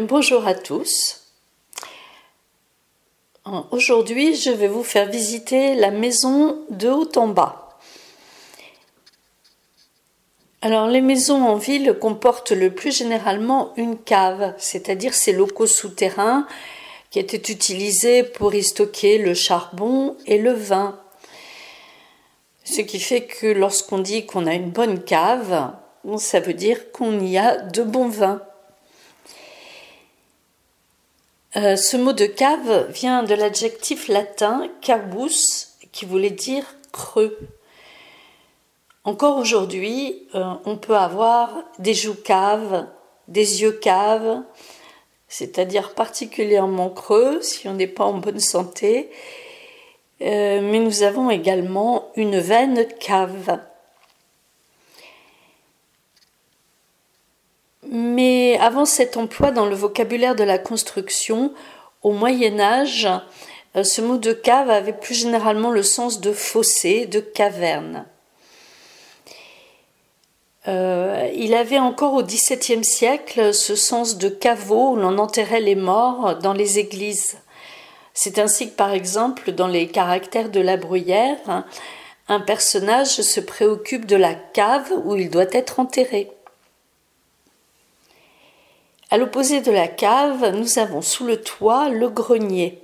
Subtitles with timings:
[0.00, 1.20] bonjour à tous.
[3.70, 7.78] Aujourd'hui, je vais vous faire visiter la maison de haut en bas.
[10.62, 16.46] Alors, les maisons en ville comportent le plus généralement une cave, c'est-à-dire ces locaux souterrains
[17.10, 20.98] qui étaient utilisés pour y stocker le charbon et le vin.
[22.64, 25.72] Ce qui fait que lorsqu'on dit qu'on a une bonne cave,
[26.16, 28.42] ça veut dire qu'on y a de bons vins.
[31.54, 37.38] Euh, ce mot de cave vient de l'adjectif latin cavus, qui voulait dire creux.
[39.04, 42.86] Encore aujourd'hui, euh, on peut avoir des joues caves,
[43.28, 44.42] des yeux caves,
[45.28, 49.10] c'est-à-dire particulièrement creux si on n'est pas en bonne santé,
[50.22, 53.58] euh, mais nous avons également une veine cave.
[57.94, 61.52] Mais avant cet emploi dans le vocabulaire de la construction,
[62.02, 63.06] au Moyen Âge,
[63.76, 68.06] euh, ce mot de cave avait plus généralement le sens de fossé, de caverne.
[70.68, 75.74] Euh, il avait encore au XVIIe siècle ce sens de caveau où l'on enterrait les
[75.74, 77.36] morts dans les églises.
[78.14, 81.66] C'est ainsi que, par exemple, dans les caractères de la bruyère,
[82.28, 86.30] un personnage se préoccupe de la cave où il doit être enterré.
[89.12, 92.82] À l'opposé de la cave, nous avons sous le toit le grenier.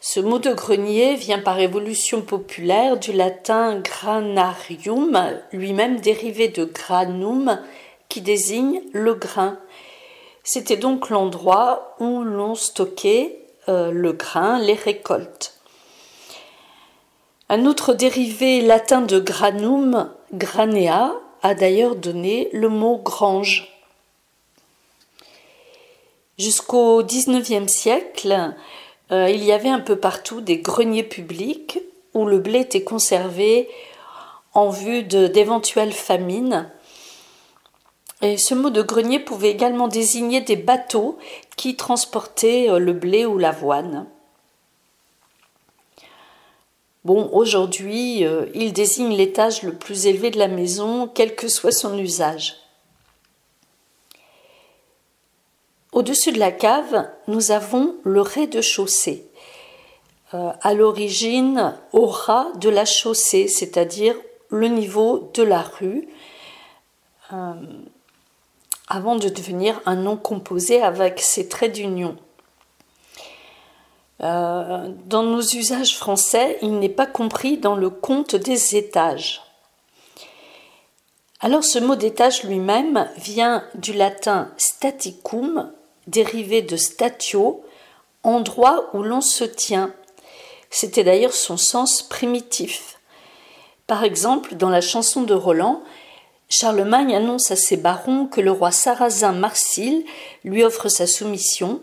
[0.00, 5.16] Ce mot de grenier vient par évolution populaire du latin granarium,
[5.52, 7.60] lui-même dérivé de granum,
[8.08, 9.56] qui désigne le grain.
[10.42, 15.60] C'était donc l'endroit où l'on stockait euh, le grain, les récoltes.
[17.48, 21.12] Un autre dérivé latin de granum, granea,
[21.44, 23.77] a d'ailleurs donné le mot grange.
[26.38, 28.54] Jusqu'au XIXe siècle,
[29.10, 31.80] euh, il y avait un peu partout des greniers publics
[32.14, 33.68] où le blé était conservé
[34.54, 36.70] en vue d'éventuelles famines.
[38.22, 41.18] Et ce mot de grenier pouvait également désigner des bateaux
[41.56, 44.06] qui transportaient euh, le blé ou l'avoine.
[47.04, 51.72] Bon, aujourd'hui, euh, il désigne l'étage le plus élevé de la maison, quel que soit
[51.72, 52.56] son usage.
[55.98, 59.26] Au-dessus de la cave, nous avons le rez-de-chaussée.
[60.32, 64.14] Euh, à l'origine, au ras de la chaussée, c'est-à-dire
[64.48, 66.06] le niveau de la rue,
[67.32, 67.52] euh,
[68.86, 72.16] avant de devenir un nom composé avec ses traits d'union.
[74.22, 79.42] Euh, dans nos usages français, il n'est pas compris dans le compte des étages.
[81.40, 85.72] Alors ce mot d'étage lui-même vient du latin staticum,
[86.08, 87.62] dérivé de statio,
[88.22, 89.94] endroit où l'on se tient.
[90.70, 92.98] C'était d'ailleurs son sens primitif.
[93.86, 95.82] Par exemple, dans la chanson de Roland,
[96.48, 100.04] Charlemagne annonce à ses barons que le roi sarrasin Marsile
[100.44, 101.80] lui offre sa soumission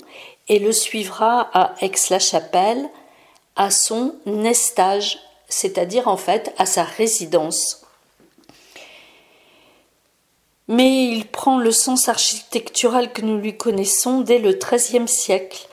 [0.48, 2.90] et le suivra à Aix-la-Chapelle,
[3.56, 7.85] à son nestage, c'est-à-dire en fait à sa résidence
[10.68, 15.68] mais il prend le sens architectural que nous lui connaissons dès le XIIIe siècle.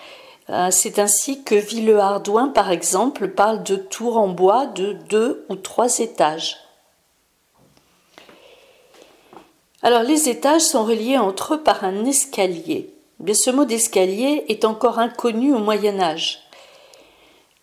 [0.51, 5.57] Euh, c'est ainsi que Villehardouin, par exemple, parle de tours en bois de deux ou
[5.57, 6.57] trois étages.
[9.85, 12.95] Alors les étages sont reliés entre eux par un escalier.
[13.33, 16.41] Ce mot d'escalier est encore inconnu au Moyen Âge.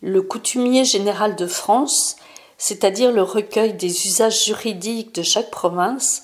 [0.01, 2.17] Le coutumier général de France,
[2.57, 6.23] c'est-à-dire le recueil des usages juridiques de chaque province,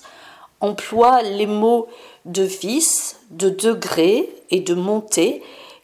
[0.60, 1.88] emploie les mots
[2.24, 5.42] de vis, de degré et de montée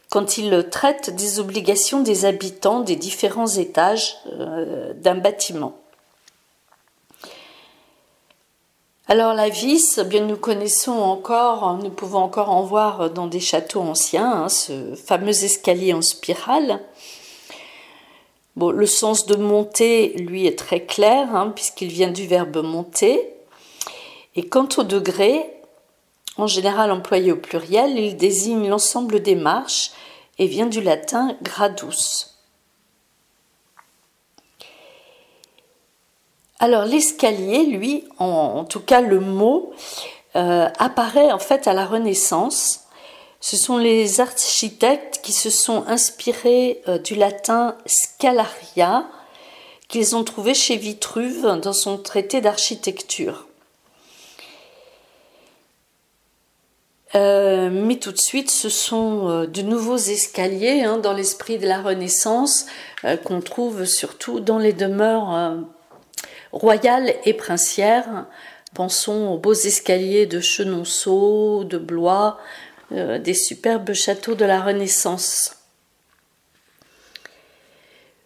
[0.09, 5.75] quand il traite des obligations des habitants des différents étages euh, d'un bâtiment.
[9.07, 13.81] Alors la vis, bien nous connaissons encore, nous pouvons encore en voir dans des châteaux
[13.81, 16.79] anciens, hein, ce fameux escalier en spirale.
[18.55, 23.32] Le sens de monter, lui, est très clair, hein, puisqu'il vient du verbe monter.
[24.35, 25.45] Et quant au degré,
[26.37, 29.91] en général employé au pluriel, il désigne l'ensemble des marches
[30.39, 32.27] et vient du latin gradus.
[36.59, 39.73] Alors l'escalier, lui, en, tout cas le mot,
[40.35, 42.85] euh, apparaît en fait à la Renaissance.
[43.41, 49.05] Ce sont les architectes qui se sont inspirés euh, du latin scalaria
[49.89, 53.45] qu'ils ont trouvé chez Vitruve dans son traité d'architecture.
[57.15, 61.67] Euh, mais tout de suite, ce sont euh, de nouveaux escaliers hein, dans l'esprit de
[61.67, 62.65] la Renaissance
[63.05, 65.57] euh, qu'on trouve surtout dans les demeures
[66.51, 68.25] royales et princières.
[68.73, 72.39] Pensons aux beaux escaliers de Chenonceau, de Blois,
[72.89, 75.55] des superbes châteaux de la Renaissance.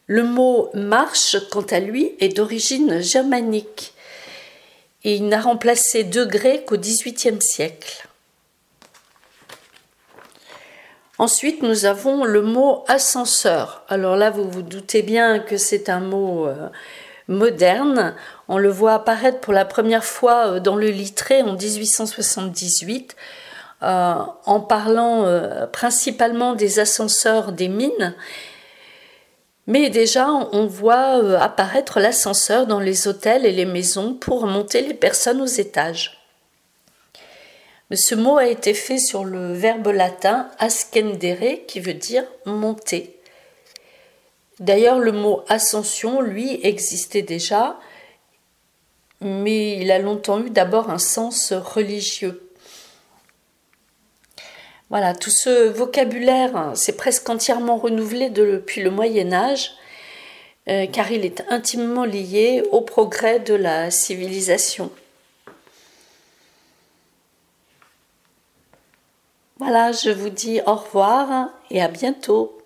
[0.08, 3.94] Le mot marche, quant à lui, est d'origine germanique
[5.04, 8.07] et il n'a remplacé degré qu'au XVIIIe siècle.
[11.20, 13.84] Ensuite, nous avons le mot ascenseur.
[13.90, 16.70] Alors là, vous vous doutez bien que c'est un mot euh,
[17.28, 18.14] moderne.
[18.48, 23.16] On le voit apparaître pour la première fois euh, dans le Littré en 1878,
[23.82, 24.16] euh,
[24.46, 25.26] en parlant
[25.72, 28.14] principalement des ascenseurs des mines.
[29.66, 34.94] Mais déjà, on voit apparaître l'ascenseur dans les hôtels et les maisons pour monter les
[34.94, 36.17] personnes aux étages.
[37.94, 43.18] Ce mot a été fait sur le verbe latin ascendere qui veut dire monter.
[44.60, 47.80] D'ailleurs, le mot ascension, lui, existait déjà,
[49.22, 52.44] mais il a longtemps eu d'abord un sens religieux.
[54.90, 59.72] Voilà, tout ce vocabulaire s'est presque entièrement renouvelé depuis le Moyen Âge,
[60.70, 64.92] euh, car il est intimement lié au progrès de la civilisation.
[69.60, 72.57] Voilà, je vous dis au revoir et à bientôt.